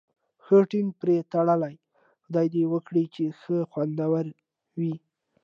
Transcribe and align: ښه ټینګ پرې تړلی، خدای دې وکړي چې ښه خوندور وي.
ښه 0.43 0.57
ټینګ 0.69 0.89
پرې 1.01 1.15
تړلی، 1.31 1.75
خدای 2.23 2.47
دې 2.53 2.63
وکړي 2.73 3.03
چې 3.15 3.23
ښه 3.39 3.57
خوندور 3.71 4.25
وي. 4.79 4.95